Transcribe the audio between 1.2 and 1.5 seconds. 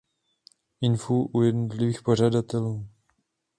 u